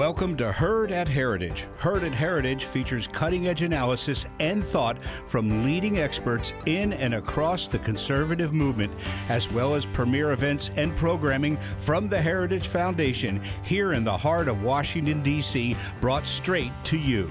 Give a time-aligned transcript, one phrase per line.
[0.00, 1.66] Welcome to Heard at Heritage.
[1.76, 7.68] Heard at Heritage features cutting edge analysis and thought from leading experts in and across
[7.68, 8.94] the conservative movement,
[9.28, 14.48] as well as premier events and programming from the Heritage Foundation here in the heart
[14.48, 17.30] of Washington, D.C., brought straight to you.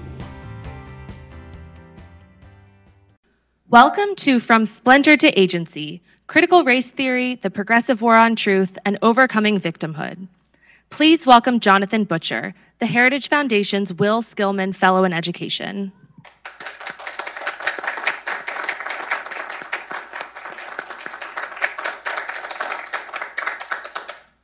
[3.68, 8.96] Welcome to From Splintered to Agency Critical Race Theory, the Progressive War on Truth, and
[9.02, 10.28] Overcoming Victimhood.
[10.90, 15.92] Please welcome Jonathan Butcher, the Heritage Foundation's Will Skillman Fellow in Education.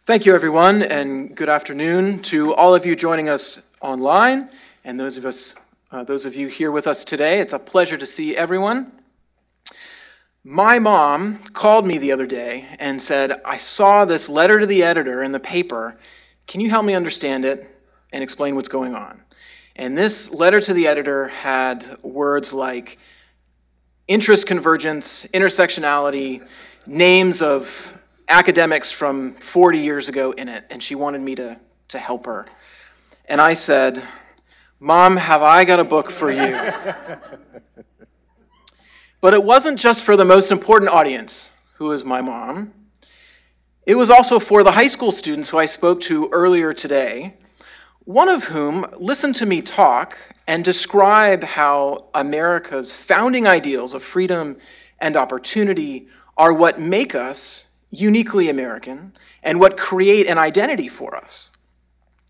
[0.07, 4.49] Thank you, everyone, and good afternoon to all of you joining us online
[4.85, 5.55] and those of us,
[5.91, 7.41] uh, those of you here with us today.
[7.41, 8.93] It's a pleasure to see everyone.
[10.45, 14.85] My mom called me the other day and said, I saw this letter to the
[14.85, 15.99] editor in the paper
[16.47, 17.69] can you help me understand it
[18.13, 19.21] and explain what's going on?
[19.77, 22.99] And this letter to the editor had words like
[24.09, 26.47] interest convergence, intersectionality,
[26.87, 27.95] names of
[28.29, 32.47] academics from 40 years ago in it, and she wanted me to, to help her.
[33.27, 34.03] And I said,
[34.79, 36.57] Mom, have I got a book for you?
[39.21, 42.73] but it wasn't just for the most important audience, who is my mom.
[43.87, 47.35] It was also for the high school students who I spoke to earlier today,
[48.01, 54.57] one of whom listened to me talk and describe how America's founding ideals of freedom
[54.99, 59.13] and opportunity are what make us uniquely American
[59.45, 61.53] and what create an identity for us.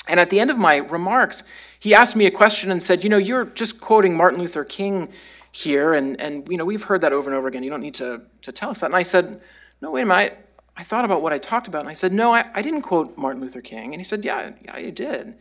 [0.08, 1.42] And at the end of my remarks,
[1.78, 5.08] he asked me a question and said, You know, you're just quoting Martin Luther King
[5.52, 7.62] here, and, and you know, we've heard that over and over again.
[7.62, 8.86] You don't need to, to tell us that.
[8.86, 9.40] And I said,
[9.80, 10.45] No, wait a minute.
[10.76, 13.16] I thought about what I talked about, and I said, No, I, I didn't quote
[13.16, 13.92] Martin Luther King.
[13.92, 15.34] And he said, Yeah, yeah, you did.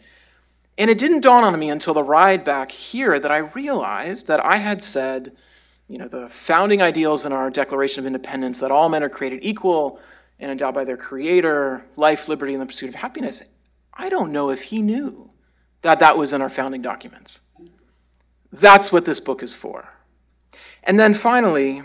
[0.77, 4.43] And it didn't dawn on me until the ride back here that I realized that
[4.45, 5.35] I had said,
[5.87, 9.39] you know, the founding ideals in our Declaration of Independence that all men are created
[9.41, 9.99] equal
[10.39, 13.41] and endowed by their Creator, life, liberty, and the pursuit of happiness.
[13.93, 15.29] I don't know if he knew
[15.81, 17.39] that that was in our founding documents.
[18.51, 19.87] That's what this book is for.
[20.83, 21.83] And then finally,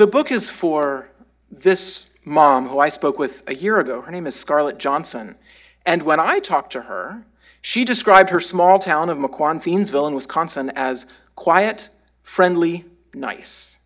[0.00, 1.10] the book is for
[1.50, 4.00] this mom who I spoke with a year ago.
[4.00, 5.36] Her name is Scarlett Johnson.
[5.84, 7.22] And when I talked to her,
[7.60, 11.04] she described her small town of Mequon Thiensville in Wisconsin as
[11.36, 11.90] quiet,
[12.22, 13.76] friendly, nice.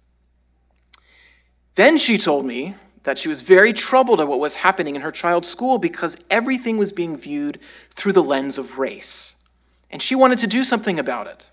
[1.75, 5.11] Then she told me that she was very troubled at what was happening in her
[5.11, 7.59] child's school because everything was being viewed
[7.91, 9.35] through the lens of race.
[9.91, 11.51] And she wanted to do something about it.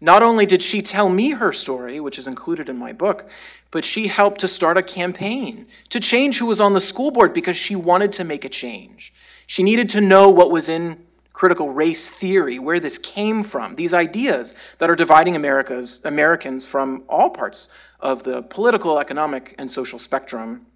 [0.00, 3.30] Not only did she tell me her story, which is included in my book,
[3.70, 7.32] but she helped to start a campaign to change who was on the school board
[7.32, 9.14] because she wanted to make a change.
[9.46, 11.02] She needed to know what was in
[11.32, 17.04] critical race theory, where this came from, these ideas that are dividing America's Americans from
[17.08, 17.68] all parts
[18.00, 20.66] of the political, economic, and social spectrum.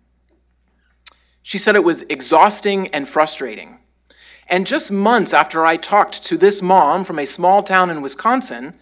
[1.42, 3.78] She said it was exhausting and frustrating.
[4.48, 8.74] And just months after I talked to this mom from a small town in Wisconsin,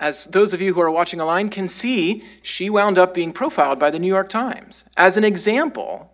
[0.00, 3.78] as those of you who are watching online can see, she wound up being profiled
[3.78, 6.12] by the New York Times as an example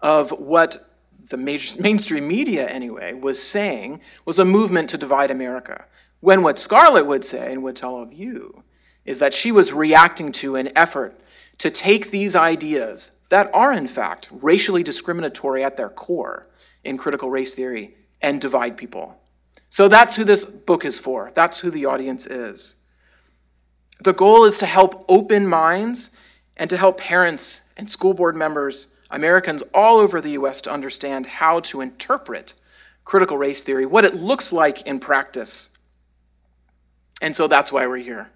[0.00, 0.88] of what
[1.28, 5.84] the major, mainstream media, anyway, was saying was a movement to divide America.
[6.20, 8.62] When what Scarlett would say, and would tell of you,
[9.04, 11.20] is that she was reacting to an effort
[11.58, 16.46] to take these ideas that are, in fact, racially discriminatory at their core
[16.84, 19.16] in critical race theory and divide people.
[19.68, 21.32] So that's who this book is for.
[21.34, 22.74] That's who the audience is.
[24.00, 26.10] The goal is to help open minds
[26.56, 31.26] and to help parents and school board members, Americans all over the US, to understand
[31.26, 32.54] how to interpret
[33.04, 35.70] critical race theory, what it looks like in practice.
[37.22, 38.30] And so that's why we're here.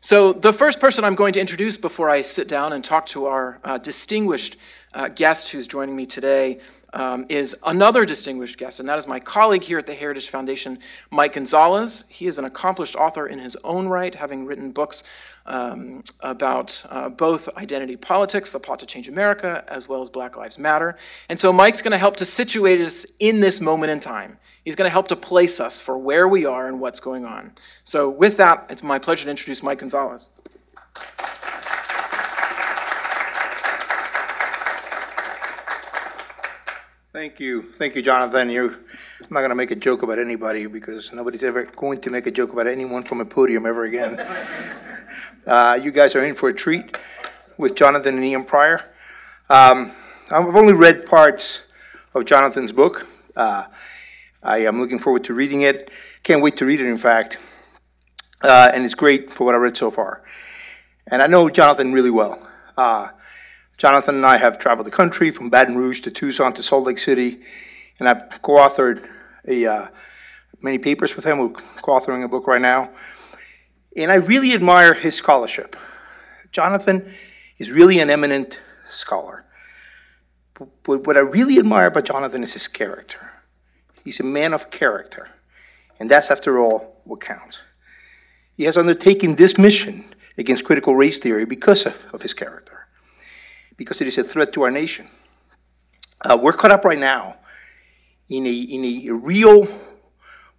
[0.00, 3.26] So, the first person I'm going to introduce before I sit down and talk to
[3.26, 4.56] our uh, distinguished
[4.94, 6.58] uh, guest who's joining me today
[6.94, 10.78] um, is another distinguished guest, and that is my colleague here at the Heritage Foundation,
[11.10, 12.04] Mike Gonzalez.
[12.08, 15.02] He is an accomplished author in his own right, having written books
[15.46, 20.36] um, about uh, both identity politics, the plot to change America, as well as Black
[20.36, 20.96] Lives Matter.
[21.28, 24.38] And so Mike's going to help to situate us in this moment in time.
[24.64, 27.52] He's going to help to place us for where we are and what's going on.
[27.84, 30.28] So, with that, it's my pleasure to introduce Mike Gonzalez.
[37.12, 37.70] Thank you.
[37.76, 38.48] Thank you, Jonathan.
[38.48, 42.08] You, I'm not going to make a joke about anybody because nobody's ever going to
[42.08, 44.18] make a joke about anyone from a podium ever again.
[45.46, 46.96] uh, you guys are in for a treat
[47.58, 48.80] with Jonathan and Ian Prior.
[49.50, 49.92] Um,
[50.30, 51.60] I've only read parts
[52.14, 53.06] of Jonathan's book,
[53.36, 53.66] Uh,
[54.42, 55.90] I am looking forward to reading it.
[56.22, 57.36] Can't wait to read it, in fact.
[58.40, 60.22] Uh, and it's great for what I read so far.
[61.08, 62.48] And I know Jonathan really well.
[62.74, 63.08] Uh,
[63.78, 66.98] Jonathan and I have traveled the country from Baton Rouge to Tucson to Salt Lake
[66.98, 67.40] City,
[67.98, 69.08] and I've co authored
[69.46, 69.88] a, uh,
[70.60, 71.38] many papers with him.
[71.38, 72.90] We're co authoring a book right now.
[73.96, 75.76] And I really admire his scholarship.
[76.50, 77.12] Jonathan
[77.58, 79.44] is really an eminent scholar.
[80.54, 83.30] But what I really admire about Jonathan is his character.
[84.04, 85.28] He's a man of character.
[85.98, 87.60] And that's, after all, what counts.
[88.56, 90.04] He has undertaken this mission
[90.38, 92.81] against critical race theory because of, of his character,
[93.82, 95.08] because it is a threat to our nation.
[96.20, 97.34] Uh, we're caught up right now
[98.28, 99.66] in a, in a real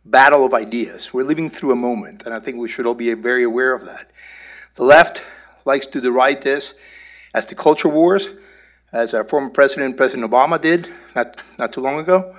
[0.04, 1.14] battle of ideas.
[1.14, 3.86] We're living through a moment, and I think we should all be very aware of
[3.86, 4.12] that.
[4.76, 5.24] The left
[5.64, 6.76] likes to deride this
[7.34, 8.28] as the culture wars,
[8.92, 12.36] as our former president, President Obama, did not, not too long ago.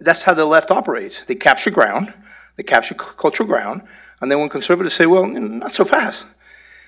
[0.00, 1.24] That's how the left operates.
[1.24, 2.12] They capture ground,
[2.56, 3.80] they capture cultural ground,
[4.20, 6.26] and then when conservatives say, well, not so fast,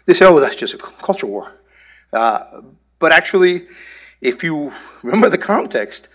[0.05, 1.51] they say, oh, that's just a culture war.
[2.13, 2.61] Uh,
[2.99, 3.67] but actually,
[4.21, 4.73] if you
[5.03, 6.09] remember the context,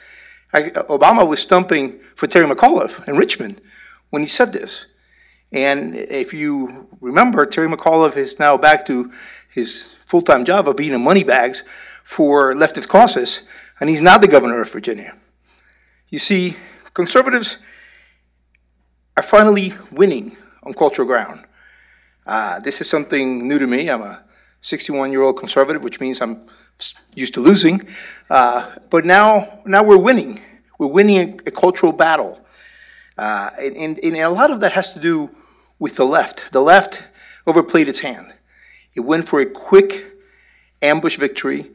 [0.53, 3.61] I, Obama was stumping for Terry McAuliffe in Richmond
[4.09, 4.85] when he said this.
[5.51, 9.11] And if you remember, Terry McAuliffe is now back to
[9.49, 11.63] his full time job of being in money bags
[12.03, 13.43] for leftist causes,
[13.79, 15.15] and he's not the governor of Virginia.
[16.09, 16.55] You see,
[16.93, 17.57] conservatives
[19.17, 21.45] are finally winning on cultural ground.
[22.25, 23.89] Uh, this is something new to me.
[23.89, 24.23] I'm a
[24.61, 26.47] 61 year old conservative, which means I'm
[27.15, 27.81] used to losing.
[28.29, 30.39] Uh, but now, now we're winning.
[30.79, 32.43] We're winning a, a cultural battle.
[33.17, 35.29] Uh, and, and, and a lot of that has to do
[35.79, 36.51] with the left.
[36.51, 37.03] The left
[37.45, 38.33] overplayed its hand.
[38.93, 40.05] It went for a quick
[40.81, 41.71] ambush victory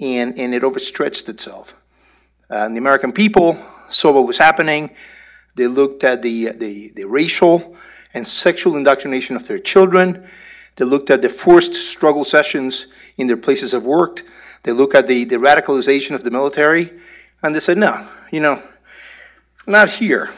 [0.00, 1.74] and, and it overstretched itself.
[2.50, 3.58] Uh, and the American people
[3.88, 4.90] saw what was happening.
[5.54, 7.76] They looked at the, the, the racial
[8.14, 10.26] and sexual indoctrination of their children.
[10.78, 12.86] They looked at the forced struggle sessions
[13.16, 14.22] in their places of work.
[14.62, 16.92] They looked at the, the radicalization of the military.
[17.42, 18.62] And they said, no, you know,
[19.66, 20.30] not here.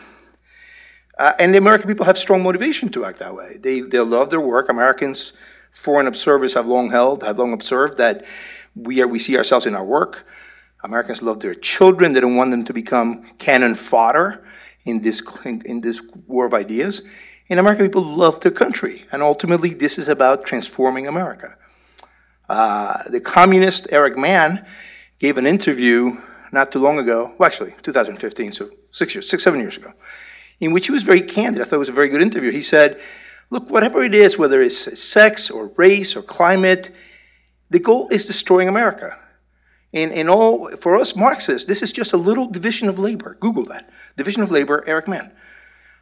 [1.19, 3.59] Uh, and the American people have strong motivation to act that way.
[3.59, 4.71] They, they love their work.
[4.71, 5.35] Americans,
[5.73, 8.25] foreign observers have long held, have long observed that
[8.75, 10.27] we, are, we see ourselves in our work.
[10.85, 12.15] Americans love their children.
[12.15, 14.43] They don't want them to become cannon fodder
[14.85, 17.03] in this, in, this war of ideas.
[17.49, 19.05] And American people love their country.
[19.13, 21.57] And ultimately, this is about transforming America.
[22.49, 24.67] Uh, the communist Eric Mann
[25.19, 26.17] gave an interview
[26.53, 29.93] not too long ago, well, actually, 2015, so six years, six, seven years ago,
[30.59, 31.63] in which he was very candid.
[31.63, 32.51] I thought it was a very good interview.
[32.51, 33.01] He said,
[33.51, 36.91] Look, whatever it is, whether it's sex or race or climate,
[37.69, 39.19] the goal is destroying America.
[39.93, 43.37] And, and all, for us Marxists, this is just a little division of labor.
[43.41, 43.91] Google that.
[44.17, 45.33] Division of labor, Eric Mann.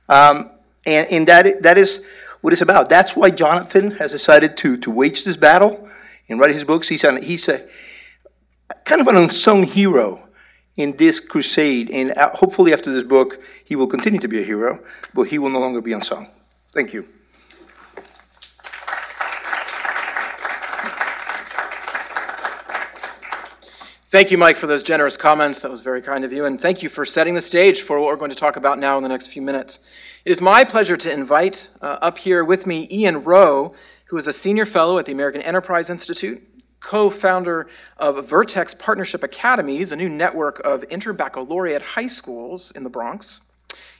[0.08, 0.50] Um,
[0.87, 2.02] and and that, that is
[2.40, 2.88] what it's about.
[2.88, 5.88] That's why Jonathan has decided to, to wage this battle
[6.29, 6.88] and write his books.
[6.88, 7.67] He's, an, he's a
[8.85, 10.29] kind of an unsung hero
[10.76, 11.90] in this crusade.
[11.90, 14.82] And uh, hopefully, after this book, he will continue to be a hero,
[15.14, 16.29] but he will no longer be unsung.
[16.73, 17.08] Thank you.
[24.11, 25.61] Thank you, Mike, for those generous comments.
[25.61, 26.47] That was very kind of you.
[26.47, 28.97] And thank you for setting the stage for what we're going to talk about now
[28.97, 29.81] in the next few minutes.
[30.25, 33.75] It is my pleasure to invite uh, up here with me Ian Rowe,
[34.07, 36.43] who is a senior fellow at the American Enterprise Institute,
[36.81, 42.88] co founder of Vertex Partnership Academies, a new network of interbaccalaureate high schools in the
[42.88, 43.43] Bronx.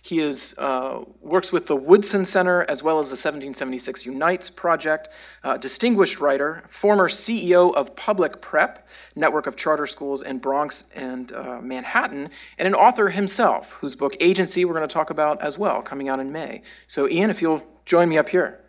[0.09, 5.11] He is, uh, works with the Woodson Center as well as the 1776 Unites Project,
[5.45, 11.33] uh, distinguished writer, former CEO of Public Prep, network of charter schools in Bronx and
[11.33, 15.59] uh, Manhattan, and an author himself, whose book Agency we're going to talk about as
[15.59, 16.63] well, coming out in May.
[16.87, 18.61] So, Ian, if you'll join me up here.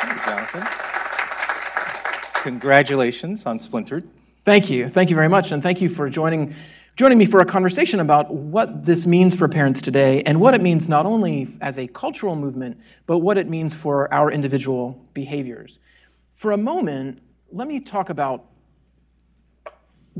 [0.00, 0.66] Thank you, Jonathan.
[2.44, 4.08] Congratulations on Splintered.
[4.46, 4.88] Thank you.
[4.94, 5.50] Thank you very much.
[5.50, 6.54] And thank you for joining
[6.98, 10.60] joining me for a conversation about what this means for parents today and what it
[10.60, 12.76] means not only as a cultural movement,
[13.06, 15.78] but what it means for our individual behaviors.
[16.42, 17.20] For a moment,
[17.52, 18.46] let me talk about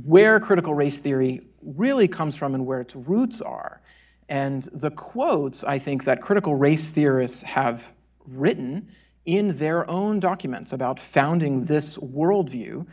[0.05, 3.81] where critical race theory really comes from and where its roots are.
[4.29, 7.83] And the quotes, I think, that critical race theorists have
[8.25, 8.89] written
[9.27, 12.87] in their own documents about founding this worldview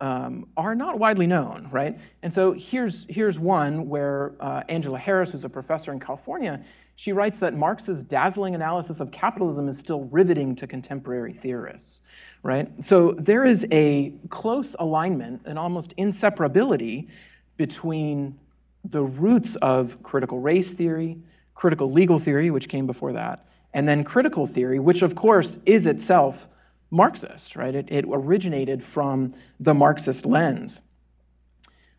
[0.00, 1.98] um, are not widely known, right?
[2.22, 6.62] And so here's, here's one where uh, Angela Harris, who's a professor in California,
[6.96, 12.00] she writes that Marx's dazzling analysis of capitalism is still riveting to contemporary theorists,
[12.42, 12.68] right?
[12.88, 17.06] So there is a close alignment, an almost inseparability
[17.56, 18.36] between
[18.90, 21.18] the roots of critical race theory,
[21.54, 25.86] critical legal theory, which came before that, and then critical theory, which of course is
[25.86, 26.34] itself
[26.90, 27.74] Marxist, right?
[27.74, 30.78] It, it originated from the Marxist lens.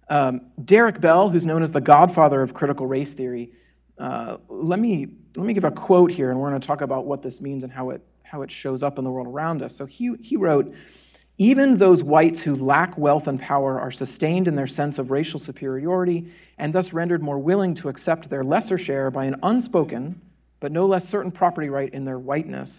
[0.10, 3.51] Um, Derek Bell, who's known as the godfather of critical race theory,
[4.00, 7.05] uh, let, me, let me give a quote here, and we're going to talk about
[7.05, 9.74] what this means and how it, how it shows up in the world around us.
[9.77, 10.74] So he, he wrote,
[11.38, 15.39] even those whites who lack wealth and power are sustained in their sense of racial
[15.39, 20.19] superiority and thus rendered more willing to accept their lesser share by an unspoken,
[20.60, 22.69] but no less certain property right in their whiteness.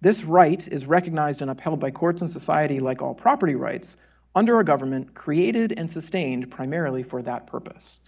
[0.00, 3.88] This right is recognized and upheld by courts and society like all property rights
[4.34, 8.00] under a government created and sustained primarily for that purpose.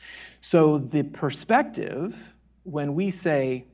[0.42, 2.14] So the perspective,
[2.64, 3.64] when we say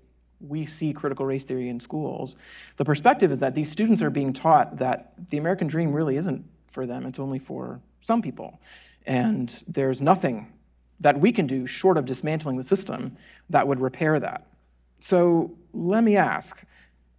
[0.41, 2.37] we see critical race theory in schools,
[2.77, 6.45] the perspective is that these students are being taught that the American dream really isn't
[6.73, 8.61] for them, it's only for some people.
[9.07, 10.53] And there's nothing
[11.01, 13.17] that we can do short of dismantling the system
[13.51, 14.47] that would repair that.
[15.09, 16.55] So let me ask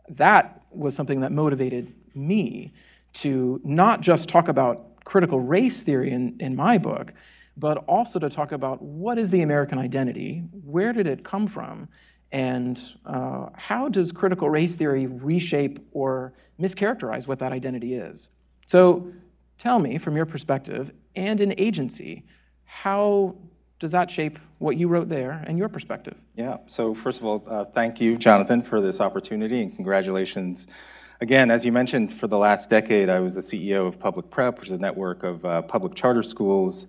[0.09, 2.73] that was something that motivated me
[3.21, 7.13] to not just talk about critical race theory in, in my book,
[7.57, 11.87] but also to talk about what is the American identity, where did it come from,
[12.31, 18.27] and uh, how does critical race theory reshape or mischaracterize what that identity is?
[18.67, 19.07] So
[19.59, 22.23] tell me, from your perspective and in agency,
[22.65, 23.35] how
[23.83, 26.15] does that shape what you wrote there and your perspective?
[26.37, 30.65] Yeah, so first of all, uh, thank you, Jonathan, for this opportunity and congratulations.
[31.19, 34.57] Again, as you mentioned, for the last decade, I was the CEO of Public Prep,
[34.61, 36.85] which is a network of uh, public charter schools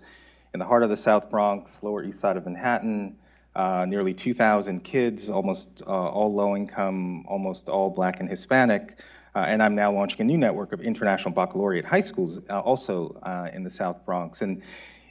[0.55, 3.17] in the heart of the South Bronx, Lower East Side of Manhattan,
[3.57, 8.99] uh, nearly 2,000 kids, almost uh, all low income, almost all black and Hispanic.
[9.35, 13.21] Uh, and I'm now launching a new network of international baccalaureate high schools, uh, also
[13.25, 14.43] uh, in the South Bronx.
[14.43, 14.63] And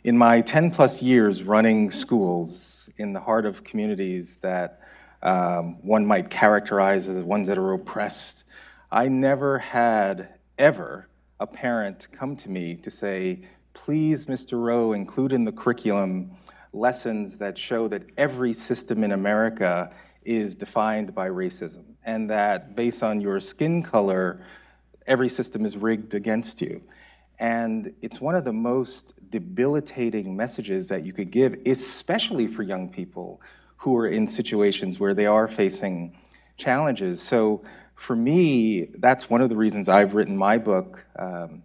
[0.04, 2.60] in my 10 plus years running schools
[2.98, 4.82] in the heart of communities that
[5.22, 8.44] um, one might characterize as ones that are oppressed,
[8.92, 11.08] I never had ever
[11.40, 14.54] a parent come to me to say, please, Mr.
[14.54, 16.32] Rowe, include in the curriculum
[16.74, 19.90] lessons that show that every system in America
[20.26, 24.46] is defined by racism, and that based on your skin color,
[25.08, 26.82] every system is rigged against you.
[27.40, 29.02] And it's one of the most
[29.34, 33.42] debilitating messages that you could give, especially for young people
[33.78, 36.16] who are in situations where they are facing
[36.58, 37.20] challenges.
[37.28, 37.64] So
[38.06, 41.64] for me, that's one of the reasons I've written my book, um,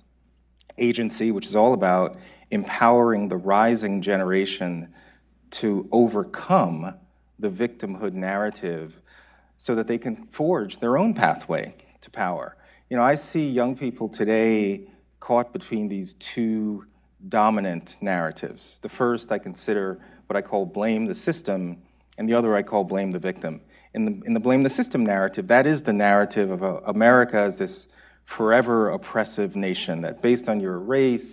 [0.78, 2.16] Agency, which is all about
[2.50, 4.94] empowering the rising generation
[5.60, 6.94] to overcome
[7.38, 8.94] the victimhood narrative
[9.58, 12.56] so that they can forge their own pathway to power.
[12.88, 14.88] You know, I see young people today
[15.20, 16.84] caught between these two
[17.28, 18.62] dominant narratives.
[18.82, 21.78] The first I consider what I call blame the system,
[22.16, 23.60] and the other I call blame the victim.
[23.94, 27.38] In the, in the blame the system narrative, that is the narrative of uh, America
[27.38, 27.86] as this
[28.36, 31.26] forever oppressive nation that based on your race,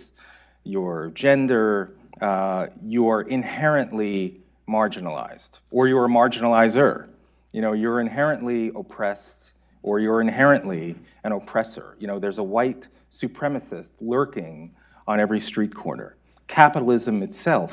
[0.64, 7.06] your gender, uh, you are inherently marginalized, or you're a marginalizer.
[7.52, 9.52] You know, you're inherently oppressed,
[9.82, 11.96] or you're inherently an oppressor.
[11.98, 12.84] You know, there's a white
[13.22, 14.74] supremacist lurking
[15.06, 16.16] on every street corner.
[16.48, 17.70] Capitalism itself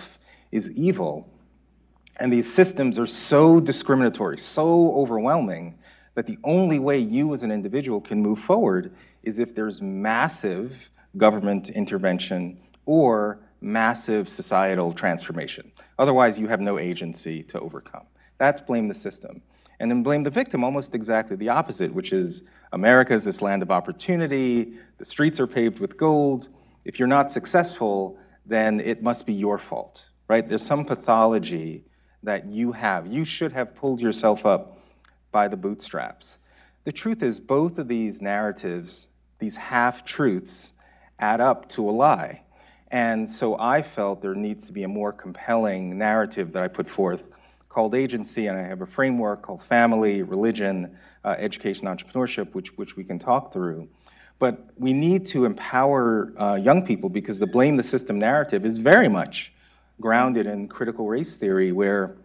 [0.52, 1.28] is evil,
[2.18, 5.75] and these systems are so discriminatory, so overwhelming,
[6.16, 10.72] that the only way you as an individual can move forward is if there's massive
[11.18, 15.72] government intervention or massive societal transformation.
[15.98, 18.06] Otherwise, you have no agency to overcome.
[18.38, 19.42] That's blame the system.
[19.80, 22.42] And then blame the victim, almost exactly the opposite, which is
[22.74, 26.48] America is this land of opportunity, the streets are paved with gold.
[26.86, 30.48] If you're not successful, then it must be your fault, right?
[30.48, 31.86] There's some pathology
[32.24, 33.08] that you have.
[33.08, 34.78] You should have pulled yourself up
[35.32, 36.25] by the bootstraps.
[36.86, 39.08] The truth is, both of these narratives,
[39.40, 40.72] these half truths,
[41.20, 42.42] add up to a lie.
[42.92, 46.90] And so I felt there needs to be a more compelling narrative that I put
[46.90, 47.22] forth
[47.70, 52.96] called agency, and I have a framework called family, religion, uh, education, entrepreneurship, which, which
[52.96, 53.88] we can talk through.
[54.44, 58.78] But we need to empower uh, young people because the blame the system narrative is
[58.78, 59.54] very much
[60.02, 62.18] grounded in critical race theory, where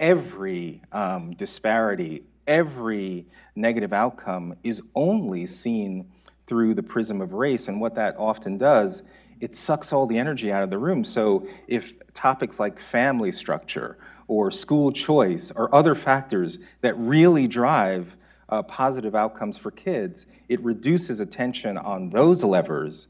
[0.00, 6.10] every um, disparity, every negative outcome is only seen
[6.46, 7.68] through the prism of race.
[7.68, 9.02] And what that often does
[9.38, 11.04] it sucks all the energy out of the room.
[11.04, 18.06] So if topics like family structure or school choice or other factors that really drive
[18.52, 23.06] uh, positive outcomes for kids, it reduces attention on those levers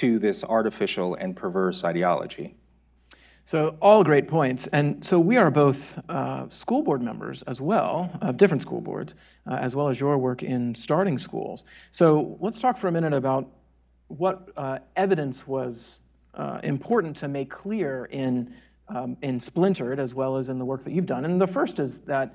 [0.00, 2.54] to this artificial and perverse ideology.
[3.50, 4.66] So, all great points.
[4.72, 5.76] And so, we are both
[6.08, 9.12] uh, school board members as well, of different school boards,
[9.50, 11.64] uh, as well as your work in starting schools.
[11.92, 13.46] So, let's talk for a minute about
[14.08, 15.76] what uh, evidence was
[16.34, 18.54] uh, important to make clear in,
[18.88, 21.26] um, in Splintered as well as in the work that you've done.
[21.26, 22.34] And the first is that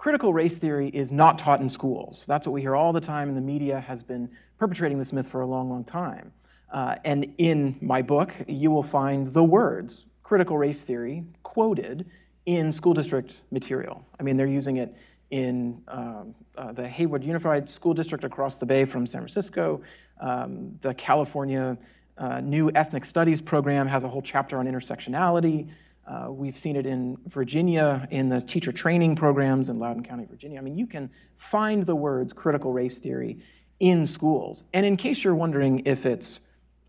[0.00, 2.24] critical race theory is not taught in schools.
[2.26, 5.26] That's what we hear all the time, and the media has been perpetrating this myth
[5.30, 6.32] for a long, long time.
[6.72, 12.06] Uh, and in my book, you will find the words critical race theory quoted
[12.46, 14.02] in school district material.
[14.18, 14.96] I mean, they're using it
[15.32, 19.82] in um, uh, the Hayward Unified School District across the bay from San Francisco.
[20.22, 21.76] Um, the California
[22.16, 25.68] uh, New Ethnic Studies program has a whole chapter on intersectionality.
[26.10, 30.58] Uh, we've seen it in Virginia in the teacher training programs in Loudoun County, Virginia.
[30.58, 31.08] I mean, you can
[31.52, 33.38] find the words critical race theory
[33.78, 34.62] in schools.
[34.72, 36.40] And in case you're wondering if it's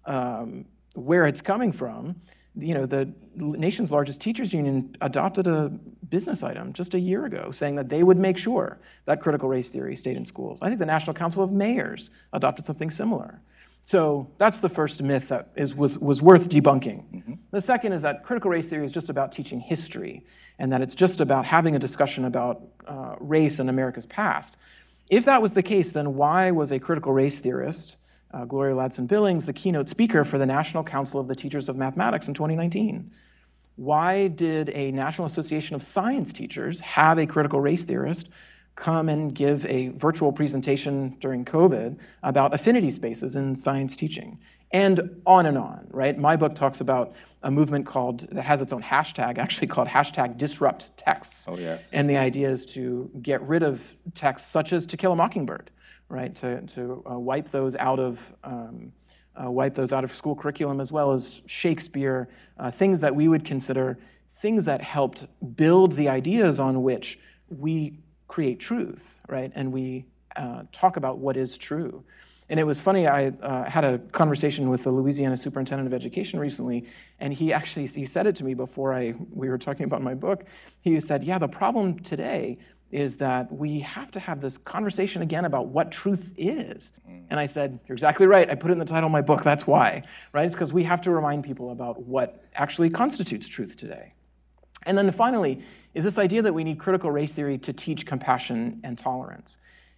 [0.06, 2.16] um, where it's coming from,
[2.56, 5.70] you know, the nation's largest teachers union adopted a
[6.10, 9.70] business item just a year ago saying that they would make sure that critical race
[9.70, 10.58] theory stayed in schools.
[10.64, 13.40] I think the National Council of Mayors adopted something similar.
[13.90, 17.04] So that's the first myth that is, was, was worth debunking.
[17.14, 17.34] Mm-hmm.
[17.52, 20.24] The second is that critical race theory is just about teaching history,
[20.60, 24.56] and that it's just about having a discussion about uh, race in America's past.
[25.10, 27.96] If that was the case, then why was a critical race theorist,
[28.34, 31.76] uh, Gloria Ladson Billings, the keynote speaker for the National Council of the Teachers of
[31.76, 33.12] Mathematics in 2019?
[33.76, 38.30] Why did a National Association of Science Teachers have a critical race theorist
[38.76, 44.40] come and give a virtual presentation during COVID about affinity spaces in science teaching,
[44.74, 46.18] and on and on, right?
[46.18, 47.14] My book talks about
[47.44, 51.44] a movement called, that has its own hashtag, actually called hashtag disrupt texts.
[51.48, 51.82] Oh, yes.
[51.92, 53.80] And the idea is to get rid of
[54.16, 55.70] texts such as To Kill a Mockingbird,
[56.10, 56.36] right?
[56.42, 58.92] To, to uh, wipe those out of, um,
[59.36, 63.28] uh, wipe those out of school curriculum as well as Shakespeare, uh, things that we
[63.28, 63.98] would consider
[64.42, 68.00] things that helped build the ideas on which we
[68.32, 69.52] create truth, right?
[69.56, 70.06] And we
[70.38, 72.02] uh, talk about what is true.
[72.50, 73.06] And it was funny.
[73.08, 76.86] I uh, had a conversation with the Louisiana Superintendent of Education recently,
[77.20, 80.14] and he actually he said it to me before I we were talking about my
[80.14, 80.44] book.
[80.82, 82.58] He said, "Yeah, the problem today
[82.92, 87.24] is that we have to have this conversation again about what truth is." Mm.
[87.30, 88.50] And I said, "You're exactly right.
[88.50, 89.42] I put it in the title of my book.
[89.46, 90.46] That's why, right?
[90.46, 94.14] It's because we have to remind people about what actually constitutes truth today."
[94.84, 95.64] And then finally,
[95.94, 99.50] is this idea that we need critical race theory to teach compassion and tolerance.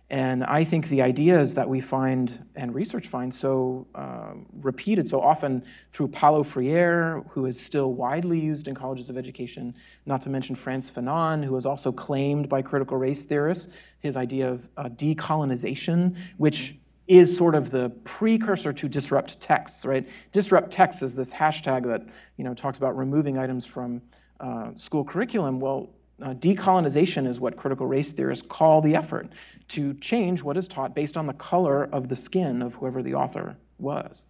[0.10, 5.20] And I think the ideas that we find and research finds so um, repeated so
[5.20, 9.74] often through Paulo Freire, who is still widely used in colleges of education,
[10.06, 13.66] not to mention Frantz Fanon, who is also claimed by critical race theorists,
[14.02, 16.76] his idea of uh, decolonization, which
[17.08, 20.08] is sort of the precursor to disrupt texts, right?
[20.32, 22.06] Disrupt texts is this hashtag that
[22.38, 24.02] you know talks about removing items from
[24.44, 25.90] uh, school curriculum, well,
[26.22, 29.28] uh, decolonization is what critical race theorists call the effort
[29.70, 33.14] to change what is taught based on the color of the skin of whoever the
[33.14, 34.22] author was.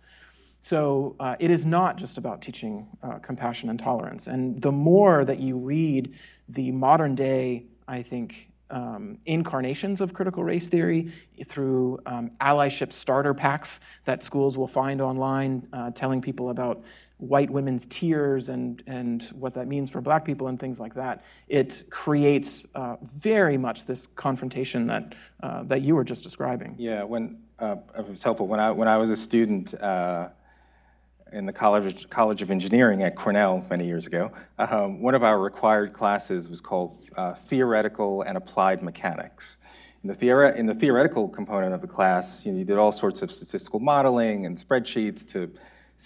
[0.70, 4.24] So uh, it is not just about teaching uh, compassion and tolerance.
[4.28, 6.14] And the more that you read
[6.48, 8.34] the modern day, I think,
[8.70, 11.14] um, incarnations of critical race theory
[11.52, 13.70] through um, allyship starter packs
[14.06, 16.82] that schools will find online uh, telling people about
[17.18, 21.24] white women's tears and, and what that means for black people and things like that,
[21.48, 26.76] it creates uh, very much this confrontation that, uh, that you were just describing.
[26.78, 28.48] Yeah, when, uh, it was helpful.
[28.48, 30.30] When I, when I was a student uh,
[31.32, 35.40] in the College, College of Engineering at Cornell many years ago, um, one of our
[35.40, 39.44] required classes was called uh, Theoretical and Applied Mechanics.
[40.04, 42.92] In the, theore- in the theoretical component of the class, you, know, you did all
[42.92, 45.50] sorts of statistical modeling and spreadsheets to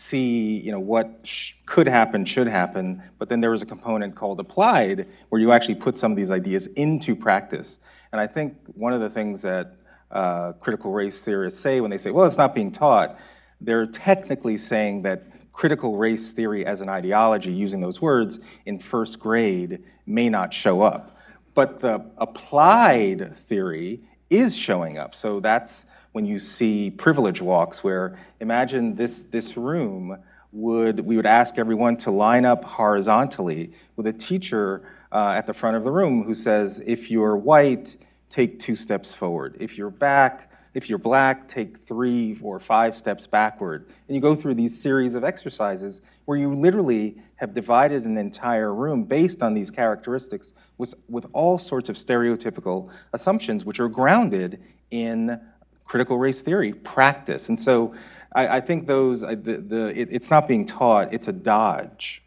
[0.10, 4.16] see you know what sh- could happen should happen but then there was a component
[4.16, 7.78] called applied where you actually put some of these ideas into practice.
[8.12, 9.74] And i think one of the things that
[10.12, 13.18] uh, critical race theorists say when they say well it's not being taught
[13.60, 15.24] they're technically saying that
[15.58, 20.82] critical race theory as an ideology using those words in first grade may not show
[20.82, 21.18] up.
[21.56, 25.16] But the applied theory is showing up.
[25.16, 25.74] So that's
[26.12, 30.18] when you see privilege walks, where imagine this, this room
[30.52, 35.54] would, we would ask everyone to line up horizontally with a teacher uh, at the
[35.54, 37.96] front of the room who says, if you're white,
[38.30, 39.58] take two steps forward.
[39.60, 43.88] If you're back, if you're black, take three or five steps backward.
[44.08, 48.74] And you go through these series of exercises where you literally have divided an entire
[48.74, 54.62] room based on these characteristics with, with all sorts of stereotypical assumptions, which are grounded
[54.92, 55.40] in
[55.88, 57.48] critical race theory practice.
[57.48, 57.96] And so
[58.36, 62.22] I, I think those, the, the, it, it's not being taught, it's a dodge.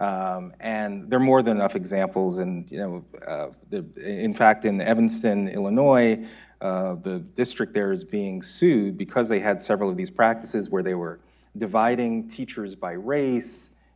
[0.00, 2.38] Um, and there are more than enough examples.
[2.38, 6.26] And you know, uh, the, in fact, in Evanston, Illinois,
[6.60, 10.82] uh, the district there is being sued because they had several of these practices where
[10.82, 11.20] they were
[11.56, 13.44] dividing teachers by race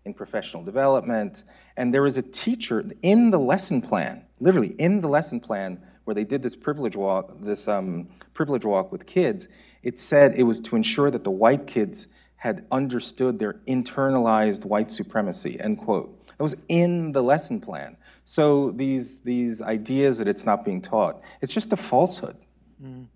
[0.05, 1.43] in professional development.
[1.77, 6.15] And there was a teacher in the lesson plan, literally in the lesson plan, where
[6.15, 9.47] they did this privilege walk, this um, privilege walk with kids.
[9.83, 14.91] It said it was to ensure that the white kids had understood their internalized white
[14.91, 16.19] supremacy, end quote.
[16.39, 17.97] That was in the lesson plan.
[18.25, 22.37] So these, these ideas that it's not being taught, it's just a falsehood.
[22.83, 23.07] Mm.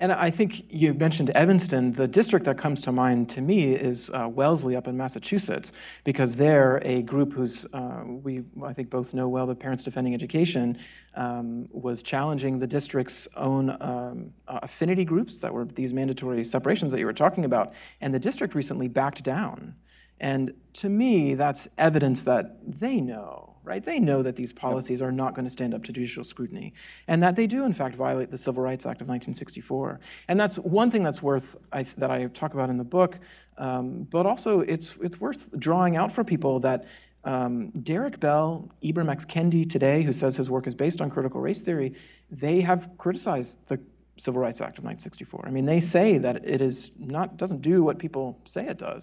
[0.00, 1.92] And I think you mentioned Evanston.
[1.92, 5.72] The district that comes to mind to me is uh, Wellesley up in Massachusetts,
[6.04, 10.14] because they're a group who's, uh, we I think both know well, the Parents Defending
[10.14, 10.78] Education
[11.16, 17.00] um, was challenging the district's own um, affinity groups that were these mandatory separations that
[17.00, 17.72] you were talking about.
[18.00, 19.74] And the district recently backed down.
[20.20, 23.84] And to me, that's evidence that they know right?
[23.84, 26.72] They know that these policies are not going to stand up to judicial scrutiny,
[27.06, 30.00] and that they do, in fact, violate the Civil Rights Act of 1964.
[30.28, 33.16] And that's one thing that's worth I, that I talk about in the book.
[33.58, 36.86] Um, but also, it's it's worth drawing out for people that
[37.24, 39.24] um, Derek Bell, Ibram X.
[39.26, 41.94] Kendi today, who says his work is based on critical race theory,
[42.30, 43.78] they have criticized the
[44.18, 45.44] Civil Rights Act of 1964.
[45.46, 49.02] I mean, they say that it is not doesn't do what people say it does.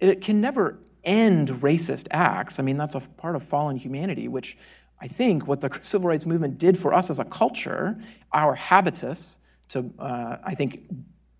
[0.00, 2.58] It can never end racist acts.
[2.58, 4.56] I mean, that's a part of fallen humanity, which
[5.00, 7.96] I think what the civil rights movement did for us as a culture,
[8.32, 9.36] our habitus,
[9.70, 10.80] to, uh, I think,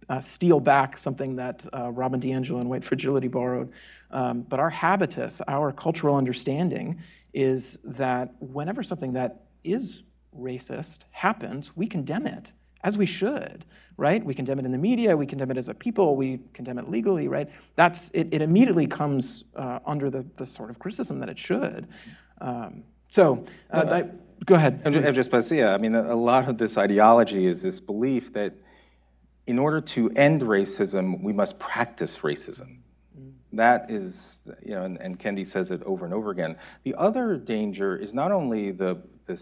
[0.08, 3.72] uh, steal back something that uh, Robin DiAngelo and White Fragility borrowed.
[4.10, 7.00] Um, but our habitus, our cultural understanding,
[7.32, 10.02] is that whenever something that is
[10.38, 12.50] racist happens, we condemn it
[12.84, 13.64] as we should,
[13.96, 14.24] right?
[14.24, 16.88] We condemn it in the media, we condemn it as a people, we condemn it
[16.88, 17.48] legally, right?
[17.76, 18.28] That's it.
[18.32, 21.88] It immediately comes uh, under the, the sort of criticism that it should.
[22.40, 24.02] Um, so, uh, I,
[24.44, 24.82] go ahead.
[24.84, 26.76] I'm just, I'm just about to say, yeah, I mean, a, a lot of this
[26.76, 28.52] ideology is this belief that
[29.46, 32.78] in order to end racism, we must practice racism.
[33.18, 33.32] Mm.
[33.52, 34.12] That is,
[34.62, 36.56] you know, and, and Kendi says it over and over again.
[36.84, 39.40] The other danger is not only the this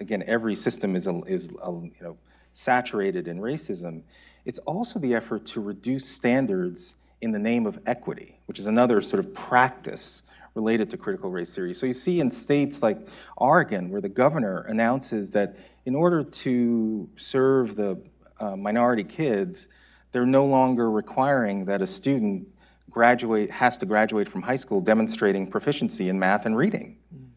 [0.00, 2.16] again, every system is, a, is you know,
[2.54, 4.02] saturated in racism.
[4.44, 9.00] It's also the effort to reduce standards in the name of equity, which is another
[9.00, 10.22] sort of practice
[10.54, 11.72] related to critical race theory.
[11.72, 12.98] So you see in states like
[13.36, 17.98] Oregon, where the governor announces that in order to serve the
[18.38, 19.66] uh, minority kids,
[20.12, 22.46] they're no longer requiring that a student
[22.90, 26.96] graduate has to graduate from high school demonstrating proficiency in math and reading.
[27.14, 27.28] Mm.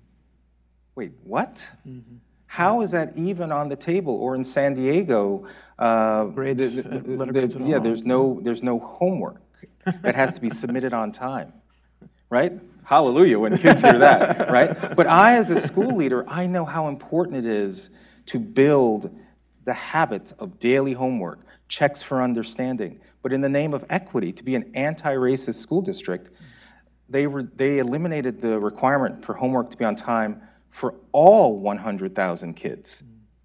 [0.96, 1.56] Wait, what?
[1.88, 2.16] Mm-hmm.
[2.56, 4.14] How is that even on the table?
[4.14, 5.46] Or in San Diego,
[5.78, 9.42] uh, grades, the, the, the, yeah, there's no there's no homework
[10.04, 11.52] that has to be submitted on time,
[12.30, 12.54] right?
[12.86, 14.96] Hallelujah when kids hear that, right?
[14.96, 17.90] But I, as a school leader, I know how important it is
[18.28, 19.10] to build
[19.66, 23.02] the habits of daily homework, checks for understanding.
[23.22, 26.30] But in the name of equity, to be an anti-racist school district,
[27.10, 30.42] they, re- they eliminated the requirement for homework to be on time
[30.80, 32.90] for all 100,000 kids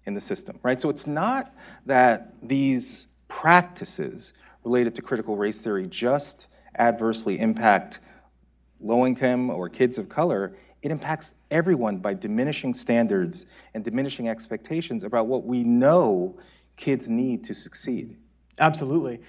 [0.05, 0.81] in the system, right?
[0.81, 1.53] So it's not
[1.85, 6.45] that these practices related to critical race theory just
[6.77, 7.99] adversely impact
[8.79, 15.03] low income or kids of color, it impacts everyone by diminishing standards and diminishing expectations
[15.03, 16.37] about what we know
[16.77, 18.15] kids need to succeed.
[18.57, 19.19] Absolutely.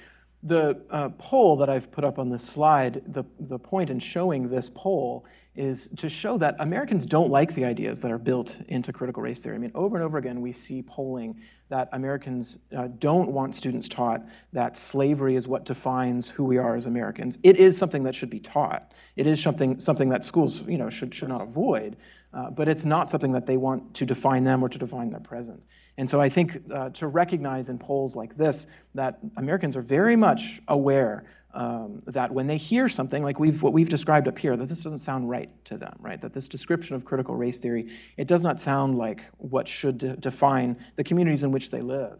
[0.44, 4.48] The uh, poll that I've put up on this slide, the, the point in showing
[4.48, 8.92] this poll is to show that Americans don't like the ideas that are built into
[8.92, 9.54] critical race theory.
[9.54, 11.36] I mean, over and over again, we see polling
[11.68, 14.22] that Americans uh, don't want students taught
[14.54, 17.36] that slavery is what defines who we are as Americans.
[17.42, 18.92] It is something that should be taught.
[19.16, 21.96] It is something, something that schools you know, should, should not avoid,
[22.32, 25.20] uh, but it's not something that they want to define them or to define their
[25.20, 25.62] present.
[25.98, 28.56] And so I think uh, to recognize in polls like this
[28.94, 33.72] that Americans are very much aware um, that when they hear something like we've, what
[33.72, 36.20] we've described up here, that this doesn't sound right to them, right?
[36.20, 40.16] That this description of critical race theory, it does not sound like what should de-
[40.16, 42.18] define the communities in which they live.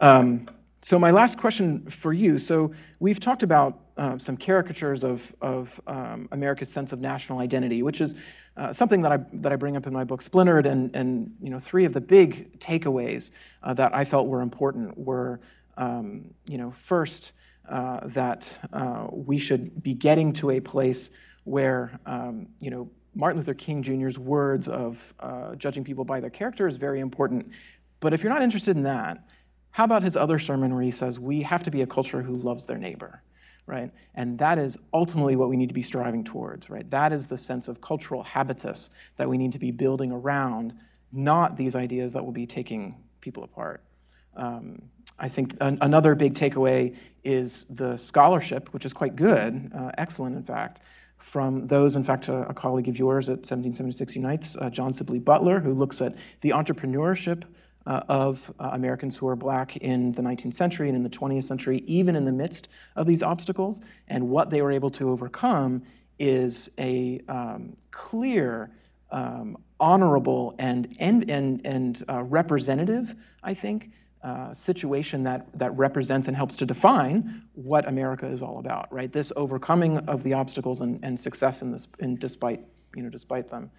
[0.00, 0.48] Um,
[0.82, 5.68] so my last question for you, so we've talked about uh, some caricatures of, of
[5.86, 8.12] um, America's sense of national identity, which is
[8.56, 11.50] uh, something that I, that I bring up in my book Splintered, and, and you
[11.50, 13.30] know, three of the big takeaways
[13.62, 15.40] uh, that I felt were important were,
[15.76, 17.32] um, you know, first,
[17.70, 21.08] uh, that uh, we should be getting to a place
[21.44, 26.30] where, um, you know, Martin Luther King Jr.'s words of uh, judging people by their
[26.30, 27.46] character is very important.
[28.00, 29.18] But if you're not interested in that,
[29.70, 32.36] how about his other sermon where he says, we have to be a culture who
[32.36, 33.22] loves their neighbor?
[33.66, 33.90] right?
[34.14, 36.88] And that is ultimately what we need to be striving towards, right?
[36.90, 40.74] That is the sense of cultural habitus that we need to be building around,
[41.12, 43.82] not these ideas that will be taking people apart.
[44.36, 44.82] Um,
[45.18, 50.36] I think an, another big takeaway is the scholarship, which is quite good, uh, excellent,
[50.36, 50.80] in fact,
[51.32, 55.18] from those, in fact, a, a, colleague of yours at 1776 Unites, uh, John Sibley
[55.18, 57.44] Butler, who looks at the entrepreneurship
[57.86, 61.46] uh, of uh, Americans who are black in the 19th century and in the 20th
[61.46, 63.80] century, even in the midst of these obstacles.
[64.08, 65.82] And what they were able to overcome
[66.18, 68.70] is a um, clear,
[69.10, 73.08] um, honorable, and, and, and, and uh, representative,
[73.42, 73.90] I think,
[74.24, 79.12] uh, situation that, that represents and helps to define what America is all about, right?
[79.12, 82.60] This overcoming of the obstacles and, and success in this, in despite,
[82.96, 83.70] you know, despite them.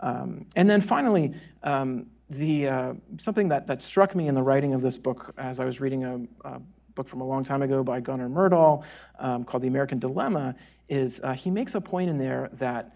[0.00, 4.74] Um, and then finally, um, the, uh, something that, that struck me in the writing
[4.74, 6.60] of this book as I was reading a, a
[6.94, 8.82] book from a long time ago by Gunnar Myrdal
[9.18, 10.54] um, called The American Dilemma
[10.90, 12.94] is uh, he makes a point in there that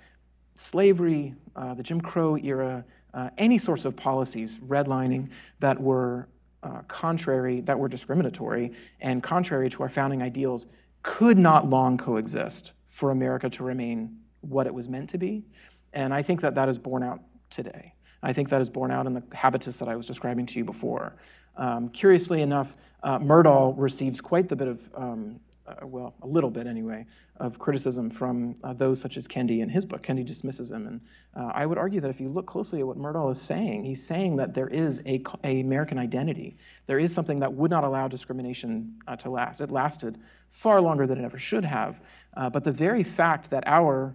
[0.70, 2.84] slavery, uh, the Jim Crow era,
[3.14, 6.28] uh, any sorts of policies, redlining, that were
[6.62, 10.66] uh, contrary, that were discriminatory and contrary to our founding ideals
[11.02, 15.44] could not long coexist for America to remain what it was meant to be.
[15.92, 17.20] And I think that that is borne out
[17.50, 17.94] today.
[18.22, 20.64] I think that is borne out in the habitus that I was describing to you
[20.64, 21.14] before.
[21.56, 22.68] Um, curiously enough,
[23.02, 25.40] uh, Myrdal receives quite the bit of, um,
[25.70, 27.06] uh, well, a little bit anyway,
[27.36, 30.02] of criticism from uh, those such as Kendi in his book.
[30.02, 30.86] Kendi dismisses him.
[30.86, 31.00] And
[31.36, 34.06] uh, I would argue that if you look closely at what Myrdal is saying, he's
[34.06, 36.56] saying that there is a, a American identity.
[36.86, 39.60] There is something that would not allow discrimination uh, to last.
[39.60, 40.18] It lasted
[40.62, 41.96] far longer than it ever should have.
[42.36, 44.14] Uh, but the very fact that our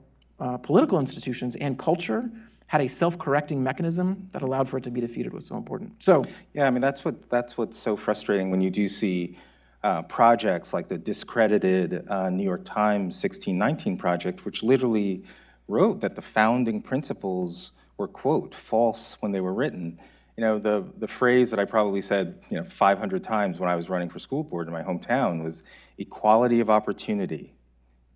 [0.63, 2.30] political institutions and culture
[2.68, 5.94] had a self-correcting mechanism that allowed for it to be defeated was so important.
[6.00, 9.38] So yeah, I mean that's what that's what's so frustrating when you do see
[9.86, 15.24] uh, projects like the discredited uh, New York Times 1619 project, which literally
[15.67, 20.00] wrote that the founding principles were quote false when they were written.
[20.38, 23.76] You know, the the phrase that I probably said you know 500 times when I
[23.76, 25.62] was running for school board in my hometown was
[26.00, 27.54] equality of opportunity,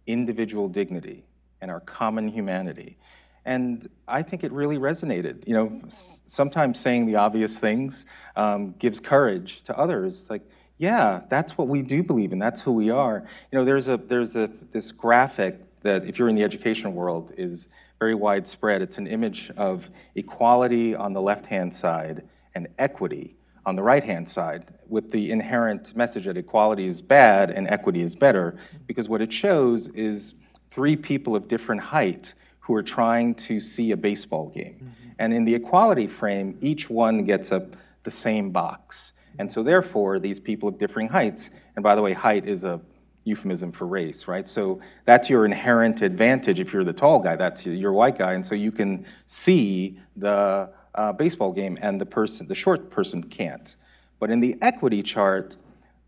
[0.08, 1.24] individual dignity,
[1.62, 2.98] and our common humanity.
[3.46, 5.48] And I think it really resonated.
[5.48, 5.82] You know,
[6.30, 7.94] sometimes saying the obvious things
[8.36, 10.20] um, gives courage to others.
[10.30, 10.42] Like,
[10.80, 12.40] yeah, that's what we do believe in.
[12.40, 13.28] That's who we are.
[13.52, 17.32] You know, there's a there's a this graphic that if you're in the education world
[17.38, 17.68] is
[18.00, 18.82] very widespread.
[18.82, 19.84] It's an image of
[20.16, 22.24] equality on the left-hand side
[22.56, 27.68] and equity on the right-hand side, with the inherent message that equality is bad and
[27.68, 30.34] equity is better, because what it shows is
[30.72, 34.76] three people of different height who are trying to see a baseball game.
[34.76, 35.10] Mm-hmm.
[35.20, 37.68] And in the equality frame, each one gets a,
[38.06, 38.96] the same box.
[39.38, 42.82] And so, therefore, these people of differing heights, and by the way, height is a
[43.26, 44.50] euphemism for race, right?
[44.50, 48.46] So that's your inherent advantage if you're the tall guy, that's your white guy, and
[48.46, 53.76] so you can see the uh, baseball game, and the person, the short person, can't.
[54.20, 55.56] But in the equity chart,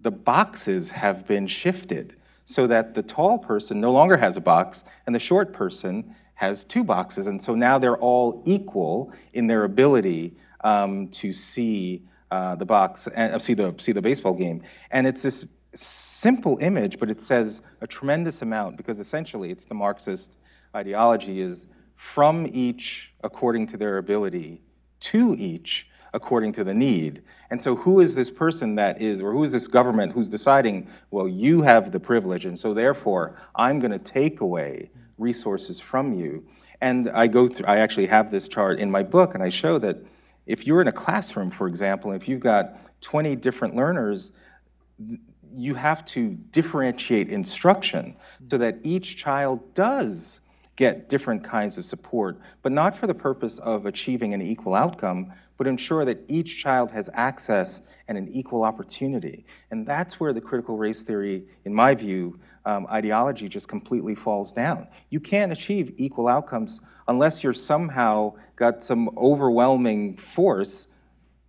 [0.02, 4.84] the boxes have been shifted so that the tall person no longer has a box,
[5.06, 9.64] and the short person has two boxes, and so now they're all equal in their
[9.64, 12.02] ability um, to see
[12.32, 14.64] uh, the box and uh, see the see the baseball game.
[14.90, 15.46] And it's this
[16.22, 20.30] simple image, but it says a tremendous amount because essentially it's the Marxist
[20.76, 21.58] ideology is
[22.16, 24.62] from each according to their ability,
[25.12, 27.22] to each according to the need.
[27.50, 30.88] And so, who is this person that is, or who is this government who's deciding,
[31.10, 36.14] well, you have the privilege, and so therefore I'm going to take away resources from
[36.14, 36.44] you.
[36.82, 39.80] And I go through, I actually have this chart in my book, and I show
[39.80, 39.98] that
[40.52, 44.32] if you're in a classroom, for example, if you've got 20 different learners,
[45.56, 48.16] you have to differentiate instruction
[48.50, 50.18] so that each child does
[50.82, 55.32] get different kinds of support, but not for the purpose of achieving an equal outcome,
[55.56, 59.46] but ensure that each child has access and an equal opportunity.
[59.70, 64.52] And that's where the critical race theory, in my view, um, ideology just completely falls
[64.54, 64.88] down.
[65.12, 70.88] You can't achieve equal outcomes unless you're somehow got some overwhelming force,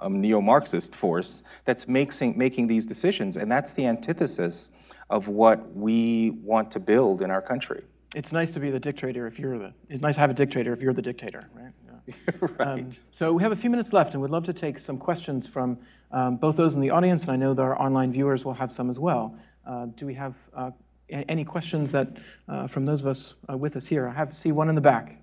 [0.02, 3.36] a neo-Marxist force, that's making, making these decisions.
[3.36, 4.68] And that's the antithesis
[5.08, 7.82] of what we want to build in our country.
[8.14, 9.72] It's nice to be the dictator if you're the.
[9.88, 11.72] It's nice to have a dictator if you're the dictator, right?
[12.04, 12.48] Yeah.
[12.58, 12.68] right.
[12.68, 15.46] Um, so we have a few minutes left, and we'd love to take some questions
[15.52, 15.78] from
[16.10, 18.72] um, both those in the audience, and I know that our online viewers will have
[18.72, 19.36] some as well.
[19.64, 20.72] Uh, do we have uh,
[21.08, 22.08] any questions that
[22.48, 24.08] uh, from those of us uh, with us here?
[24.08, 25.16] I have see one in the back.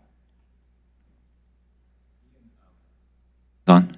[3.67, 3.97] Don,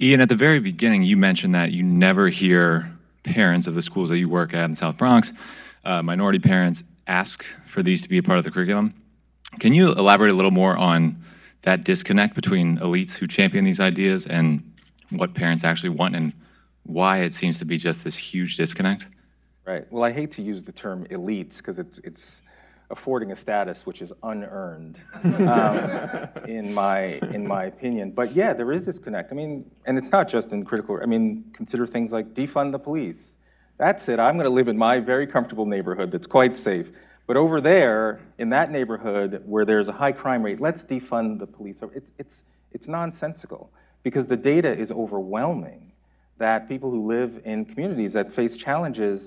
[0.00, 2.92] Ian, at the very beginning, you mentioned that you never hear
[3.24, 5.30] parents of the schools that you work at in South Bronx
[5.84, 7.44] uh, minority parents ask
[7.74, 8.94] for these to be a part of the curriculum.
[9.58, 11.24] Can you elaborate a little more on
[11.64, 14.62] that disconnect between elites who champion these ideas and
[15.10, 16.32] what parents actually want and
[16.84, 19.04] why it seems to be just this huge disconnect?
[19.66, 19.90] Right.
[19.90, 22.22] Well, I hate to use the term elites because it's it's
[22.90, 28.10] affording a status which is unearned, um, in my in my opinion.
[28.10, 29.30] But yeah, there is this connect.
[29.32, 30.98] I mean, and it's not just in critical.
[31.02, 33.16] I mean, consider things like defund the police.
[33.80, 34.20] That's it.
[34.20, 36.86] I'm going to live in my very comfortable neighborhood that's quite safe.
[37.26, 41.46] But over there, in that neighborhood where there's a high crime rate, let's defund the
[41.46, 41.76] police.
[41.94, 42.34] It's it's
[42.72, 43.70] it's nonsensical
[44.02, 45.92] because the data is overwhelming
[46.36, 49.22] that people who live in communities that face challenges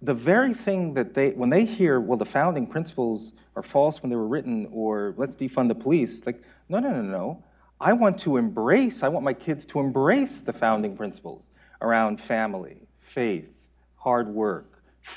[0.00, 4.10] the very thing that they, when they hear, well, the founding principles are false when
[4.10, 7.44] they were written, or let's defund the police, like, no, no, no, no.
[7.80, 11.42] I want to embrace, I want my kids to embrace the founding principles
[11.80, 12.76] around family,
[13.14, 13.46] faith,
[14.04, 14.66] hard work,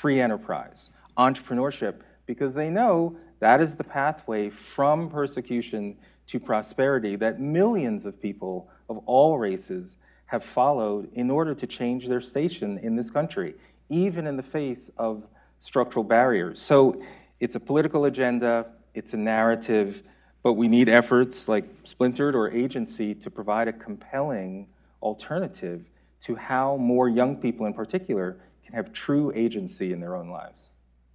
[0.00, 1.96] free enterprise, entrepreneurship,
[2.26, 5.94] because they know that is the pathway from persecution
[6.28, 9.90] to prosperity that millions of people of all races
[10.24, 13.54] have followed in order to change their station in this country
[13.90, 15.22] even in the face of
[15.60, 16.62] structural barriers.
[16.66, 17.02] So
[17.40, 19.96] it's a political agenda, it's a narrative,
[20.42, 24.66] but we need efforts like Splintered or Agency to provide a compelling
[25.02, 25.82] alternative
[26.26, 28.36] to how more young people in particular
[28.68, 30.58] can have true agency in their own lives.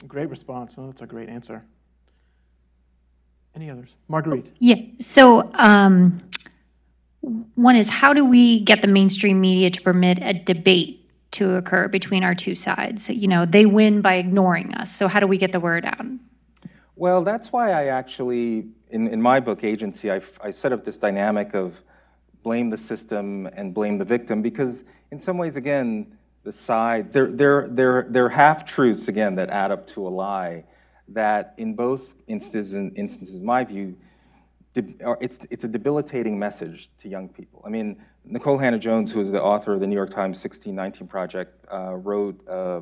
[0.07, 0.73] Great response.
[0.77, 1.63] Oh, that's a great answer.
[3.55, 3.89] Any others?
[4.07, 4.51] Marguerite.
[4.59, 4.75] Yeah.
[5.13, 6.21] So, um,
[7.55, 10.99] one is how do we get the mainstream media to permit a debate
[11.33, 13.09] to occur between our two sides.
[13.09, 14.89] You know, they win by ignoring us.
[14.97, 16.05] So how do we get the word out?
[16.95, 20.95] Well, that's why I actually, in, in my book, Agency, I, I set up this
[20.95, 21.73] dynamic of
[22.43, 24.75] blame the system and blame the victim because,
[25.11, 29.71] in some ways, again, the side, they're, they're, they're, they're half truths, again, that add
[29.71, 30.63] up to a lie.
[31.09, 33.95] That in both instances, instances in my view,
[34.75, 37.61] it's, it's a debilitating message to young people.
[37.65, 41.65] I mean, Nikole Hannah-Jones, who is the author of the New York Times 1619 Project,
[41.71, 42.81] uh, wrote uh,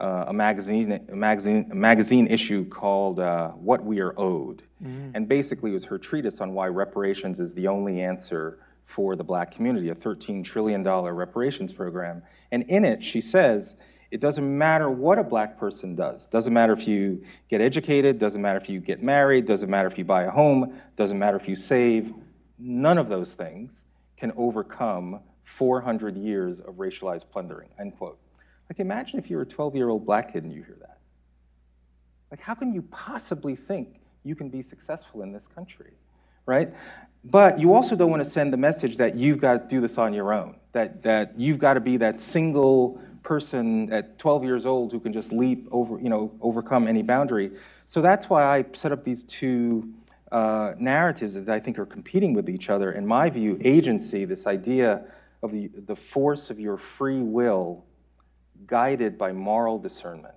[0.00, 4.62] uh, a, magazine, a, magazine, a magazine issue called uh, What We Are Owed.
[4.82, 5.12] Mm.
[5.14, 8.58] And basically, it was her treatise on why reparations is the only answer
[8.94, 12.22] for the black community, a $13 trillion reparations program.
[12.50, 13.64] And in it, she says,
[14.10, 16.20] it doesn't matter what a black person does.
[16.30, 19.96] Doesn't matter if you get educated, doesn't matter if you get married, doesn't matter if
[19.96, 22.12] you buy a home, doesn't matter if you save.
[22.58, 23.70] None of those things
[24.18, 25.20] can overcome
[25.58, 28.18] 400 years of racialized plundering, end quote.
[28.68, 30.98] Like imagine if you're a 12-year-old black kid and you hear that.
[32.30, 35.92] Like how can you possibly think you can be successful in this country,
[36.46, 36.70] right?
[37.24, 39.96] But you also don't want to send the message that you've got to do this
[39.96, 44.66] on your own, that, that you've got to be that single person at 12 years
[44.66, 47.52] old who can just leap over, you know, overcome any boundary.
[47.88, 49.88] So that's why I set up these two
[50.32, 52.92] uh, narratives that I think are competing with each other.
[52.92, 55.02] In my view, agency, this idea
[55.42, 57.84] of the, the force of your free will
[58.66, 60.34] guided by moral discernment.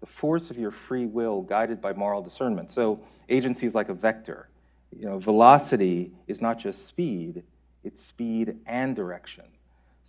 [0.00, 2.72] The force of your free will guided by moral discernment.
[2.72, 4.48] So agency is like a vector.
[4.90, 7.42] You know, velocity is not just speed,
[7.84, 9.44] it's speed and direction.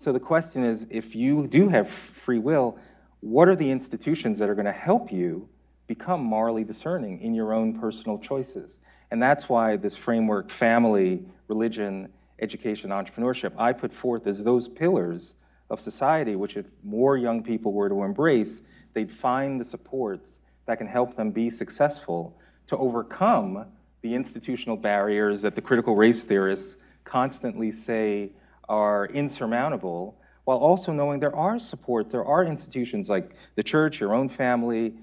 [0.04, 1.88] So the question is if you do have
[2.26, 2.78] free will,
[3.22, 5.48] what are the institutions that are going to help you
[5.88, 8.70] become morally discerning in your own personal choices?
[9.12, 12.10] And that's why this framework, family, religion,
[12.40, 15.22] education, entrepreneurship, I put forth as those pillars
[15.70, 18.54] of society, which if more young people were to embrace,
[18.94, 20.28] they'd find the supports
[20.66, 22.38] that can help them be successful
[22.68, 23.66] to overcome
[24.02, 28.30] the institutional barriers that the critical race theorists constantly say
[28.70, 34.14] are insurmountable, while also knowing there are supports, there are institutions like the church, your
[34.14, 34.94] own family,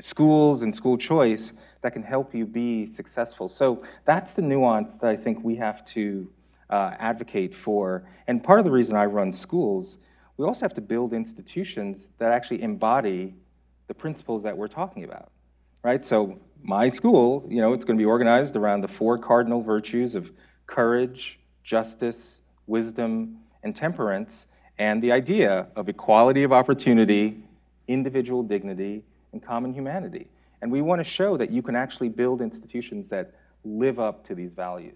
[0.00, 3.48] schools, and school choice that can help you be successful.
[3.48, 6.30] So that's the nuance that I think we have to
[6.70, 8.04] uh, advocate for.
[8.28, 9.98] And part of the reason I run schools,
[10.36, 13.34] we also have to build institutions that actually embody
[13.88, 15.30] the principles that we're talking about,
[15.82, 16.06] right?
[16.06, 20.14] So my school, you know, it's going to be organized around the four cardinal virtues
[20.14, 20.26] of
[20.66, 22.16] courage, justice,
[22.66, 24.30] wisdom, and temperance,
[24.78, 27.44] and the idea of equality of opportunity,
[27.88, 29.02] individual dignity,
[29.32, 30.28] and common humanity.
[30.60, 33.32] And we want to show that you can actually build institutions that
[33.64, 34.94] live up to these values.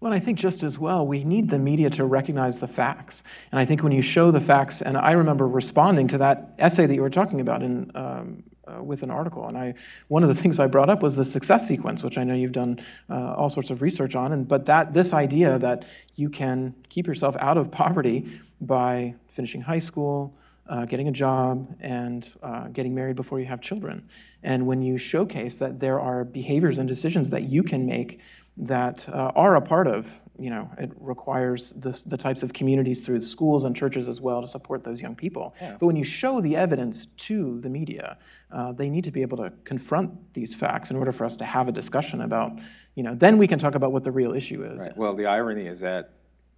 [0.00, 3.22] Well, I think just as well, we need the media to recognize the facts.
[3.50, 6.86] And I think when you show the facts, and I remember responding to that essay
[6.86, 9.74] that you were talking about in, um, uh, with an article, and I,
[10.08, 12.52] one of the things I brought up was the success sequence, which I know you've
[12.52, 14.32] done uh, all sorts of research on.
[14.32, 19.60] And but that this idea that you can keep yourself out of poverty by finishing
[19.60, 20.34] high school,
[20.68, 24.08] uh, getting a job, and uh, getting married before you have children.
[24.42, 28.20] And when you showcase that there are behaviors and decisions that you can make
[28.56, 30.06] that uh, are a part of,
[30.38, 34.20] you know, it requires this, the types of communities through the schools and churches as
[34.20, 35.54] well to support those young people.
[35.60, 35.76] Yeah.
[35.78, 38.18] But when you show the evidence to the media,
[38.52, 41.44] uh, they need to be able to confront these facts in order for us to
[41.44, 42.52] have a discussion about,
[42.94, 44.78] you know, then we can talk about what the real issue is.
[44.78, 44.96] Right.
[44.96, 46.10] Well, the irony is that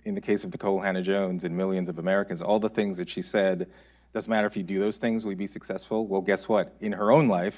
[0.05, 3.11] in the case of Nikole Hannah Jones and millions of Americans, all the things that
[3.11, 3.69] she said,
[4.15, 6.07] doesn't matter if you do those things, will you be successful?
[6.07, 6.75] Well, guess what?
[6.81, 7.55] In her own life,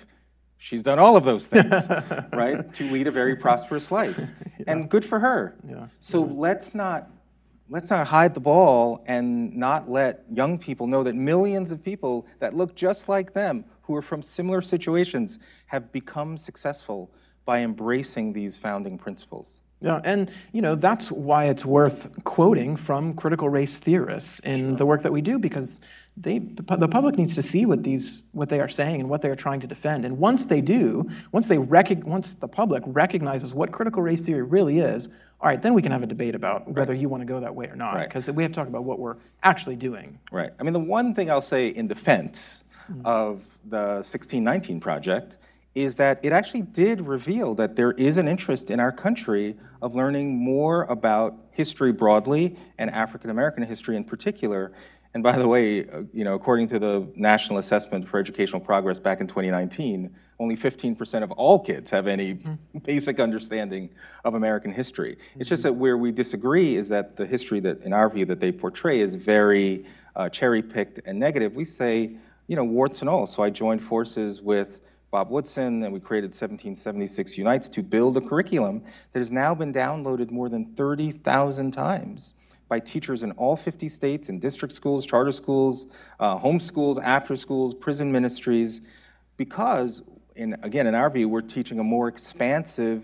[0.61, 1.73] she's done all of those things,
[2.33, 2.75] right?
[2.77, 4.17] To lead a very prosperous life.
[4.67, 5.57] And good for her.
[5.67, 5.87] Yeah.
[6.03, 7.09] So let's not
[7.71, 12.27] let's not hide the ball and not let young people know that millions of people
[12.41, 17.11] that look just like them who are from similar situations have become successful
[17.47, 19.47] by embracing these founding principles.
[19.81, 24.85] Yeah, and you know that's why it's worth quoting from critical race theorists in the
[24.85, 25.69] work that we do because
[26.17, 29.23] they the, the public needs to see what these what they are saying and what
[29.23, 30.05] they are trying to defend.
[30.05, 34.43] And once they do, once they recog- once the public recognizes what critical race theory
[34.43, 35.09] really is,
[35.41, 37.55] all right, then we can have a debate about whether you want to go that
[37.55, 37.95] way or not.
[37.95, 38.09] Right.
[38.09, 40.19] Because we have to talk about what we're actually doing.
[40.31, 40.51] Right.
[40.59, 42.37] I mean, the one thing I'll say in defense
[42.87, 43.01] hmm.
[43.07, 45.35] of the 1619 Project
[45.75, 49.95] is that it actually did reveal that there is an interest in our country of
[49.95, 54.73] learning more about history broadly and African American history in particular.
[55.15, 58.99] And by the way, uh, you know, according to the National Assessment for Educational Progress
[58.99, 62.41] back in 2019, only 15% of all kids have any
[62.85, 63.91] basic understanding
[64.25, 65.19] of American history.
[65.37, 68.41] It's just that where we disagree is that the history that, in our view, that
[68.41, 69.85] they portray is very
[70.17, 71.55] uh, cherry-picked and negative.
[71.55, 72.17] We say,
[72.47, 73.27] you know, warts and all.
[73.27, 74.69] So I joined forces with
[75.11, 78.83] Bob Woodson, and we created 1776 Unites to build a curriculum
[79.13, 82.23] that has now been downloaded more than 30,000 times
[82.69, 85.87] by teachers in all 50 states, in district schools, charter schools,
[86.21, 88.81] uh, home schools, after schools, prison ministries,
[89.37, 90.03] because,
[90.37, 93.03] in, again, in our view, we're teaching a more expansive,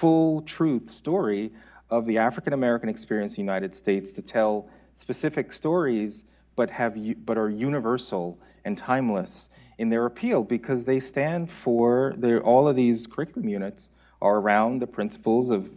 [0.00, 1.50] full truth story
[1.90, 4.68] of the African American experience in the United States to tell
[5.00, 6.22] specific stories,
[6.54, 9.47] but, have, but are universal and timeless
[9.78, 13.88] in their appeal because they stand for their, all of these curriculum units
[14.20, 15.68] are around the principles of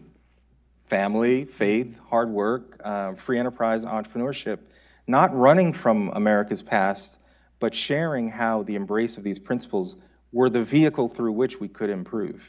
[0.89, 4.58] family, faith, hard work, uh, free enterprise, entrepreneurship,
[5.08, 7.18] not running from America's past,
[7.60, 9.95] but sharing how the embrace of these principles
[10.32, 12.41] were the vehicle through which we could improve.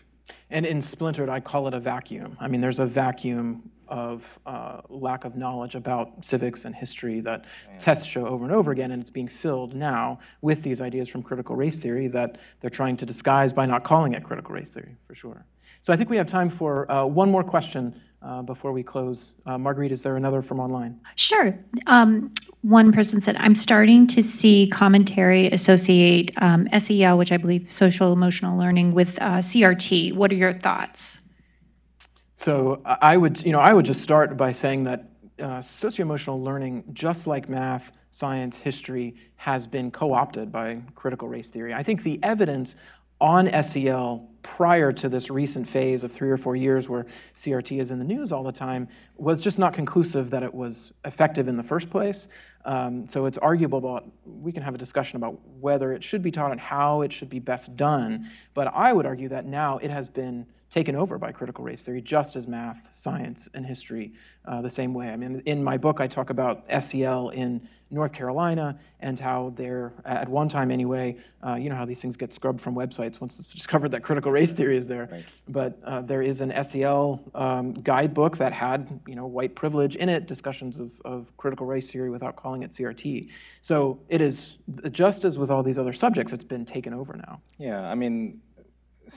[0.51, 2.37] And in Splintered, I call it a vacuum.
[2.41, 7.45] I mean, there's a vacuum of uh, lack of knowledge about civics and history that
[7.79, 11.23] tests show over and over again, and it's being filled now with these ideas from
[11.23, 14.97] critical race theory that they're trying to disguise by not calling it critical race theory,
[15.07, 15.45] for sure.
[15.85, 19.19] So I think we have time for uh, one more question uh, before we close.
[19.45, 20.99] Uh, Marguerite, is there another from online?
[21.17, 21.55] Sure.
[21.87, 22.33] Um,
[22.63, 28.13] one person said, I'm starting to see commentary associate um, SEL, which I believe social
[28.13, 30.15] emotional learning, with uh, CRT.
[30.15, 31.19] What are your thoughts?
[32.45, 35.09] So I would, you know, I would just start by saying that
[35.43, 37.83] uh, socio-emotional learning, just like math,
[38.19, 41.73] science, history, has been co-opted by critical race theory.
[41.73, 42.75] I think the evidence
[43.21, 47.07] on SEL prior to this recent phase of three or four years where
[47.45, 50.93] CRT is in the news all the time was just not conclusive that it was
[51.05, 52.27] effective in the first place.
[52.65, 56.33] Um, so it's arguable about, we can have a discussion about whether it should be
[56.33, 58.29] taught and how it should be best done.
[58.55, 62.01] But I would argue that now it has been taken over by critical race theory,
[62.01, 64.13] just as math, science, and history
[64.47, 65.09] uh, the same way.
[65.09, 69.93] I mean, in my book, I talk about SEL in North Carolina and how they're,
[70.07, 71.17] at one time anyway,
[71.47, 74.33] uh, you know how these things get scrubbed from websites once it's discovered that critical
[74.33, 75.09] race theory is there.
[75.13, 75.25] Right.
[75.49, 80.09] But uh, there is an SEL um, guidebook that had, you know, white privilege in
[80.09, 83.29] it, discussions of, of critical race theory without calling it CRT.
[83.61, 84.57] So it is,
[84.91, 87.43] just as with all these other subjects, it's been taken over now.
[87.59, 88.41] Yeah, I mean,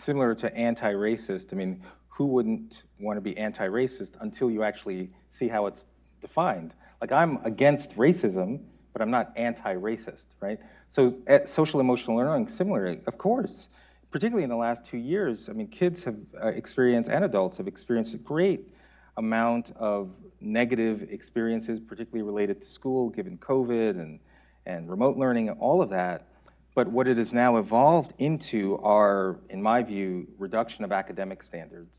[0.03, 5.47] similar to anti-racist, I mean, who wouldn't want to be anti-racist until you actually see
[5.47, 5.81] how it's
[6.21, 6.73] defined?
[7.01, 8.59] Like, I'm against racism,
[8.93, 10.59] but I'm not anti-racist, right?
[10.93, 13.67] So, at social emotional learning, similarly, of course,
[14.11, 17.67] particularly in the last two years, I mean, kids have uh, experienced and adults have
[17.67, 18.69] experienced a great
[19.17, 24.19] amount of negative experiences, particularly related to school, given COVID and,
[24.65, 26.27] and remote learning, all of that.
[26.75, 31.89] But what it has now evolved into are, in my view, reduction of academic standards,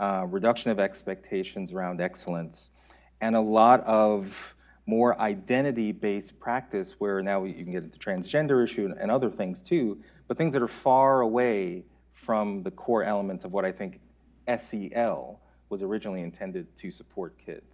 [0.00, 2.56] uh, reduction of expectations around excellence,
[3.20, 4.26] and a lot of
[4.86, 9.98] more identity-based practice where now you can get into transgender issue and other things too,
[10.26, 11.84] but things that are far away
[12.24, 14.00] from the core elements of what I think
[14.48, 17.66] SEL was originally intended to support kids.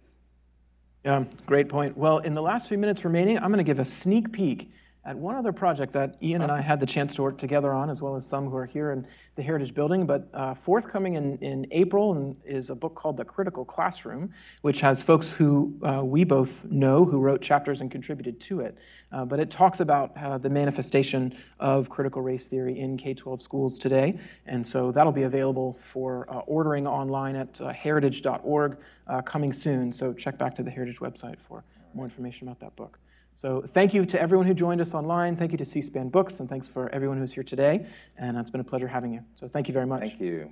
[1.05, 1.97] Yeah, great point.
[1.97, 4.69] Well, in the last few minutes remaining, I'm going to give a sneak peek
[5.05, 7.89] at one other project that Ian and I had the chance to work together on,
[7.89, 10.05] as well as some who are here in the Heritage Building.
[10.05, 15.01] But uh, forthcoming in, in April is a book called The Critical Classroom, which has
[15.03, 18.77] folks who uh, we both know who wrote chapters and contributed to it.
[19.11, 23.41] Uh, but it talks about uh, the manifestation of critical race theory in K 12
[23.41, 24.19] schools today.
[24.47, 28.77] And so that'll be available for uh, ordering online at uh, heritage.org
[29.25, 29.93] coming soon.
[29.93, 31.63] So check back to the Heritage website for
[31.95, 32.99] more information about that book.
[33.41, 35.37] So thank you to everyone who joined us online.
[35.37, 37.85] Thank you to C-SPAN Books, and thanks for everyone who's here today.
[38.17, 39.21] And it's been a pleasure having you.
[39.39, 40.01] So thank you very much.
[40.01, 40.51] Thank you.